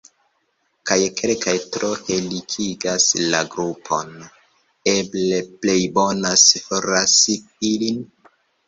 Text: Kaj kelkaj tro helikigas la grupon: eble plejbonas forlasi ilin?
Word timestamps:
Kaj 0.91 0.95
kelkaj 1.19 1.53
tro 1.75 1.89
helikigas 2.07 3.07
la 3.35 3.43
grupon: 3.57 4.11
eble 4.97 5.45
plejbonas 5.55 6.49
forlasi 6.67 7.43
ilin? 7.75 8.07